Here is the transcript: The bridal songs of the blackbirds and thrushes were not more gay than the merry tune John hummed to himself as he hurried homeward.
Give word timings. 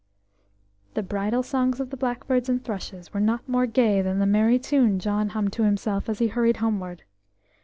The 0.95 1.03
bridal 1.03 1.43
songs 1.43 1.79
of 1.79 1.91
the 1.91 1.95
blackbirds 1.95 2.49
and 2.49 2.63
thrushes 2.63 3.13
were 3.13 3.19
not 3.19 3.47
more 3.47 3.67
gay 3.67 4.01
than 4.01 4.17
the 4.17 4.25
merry 4.25 4.57
tune 4.57 4.97
John 4.97 5.29
hummed 5.29 5.53
to 5.53 5.63
himself 5.63 6.09
as 6.09 6.17
he 6.17 6.29
hurried 6.29 6.57
homeward. 6.57 7.03